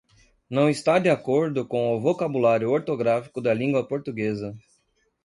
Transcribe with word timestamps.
Não 0.49 0.67
está 0.67 0.97
de 0.97 1.11
acordo 1.11 1.63
com 1.63 1.95
o 1.95 2.01
vocábulário 2.01 2.71
ortográfico 2.71 3.39
da 3.39 3.53
língua 3.53 3.87
portuguesa. 3.87 4.57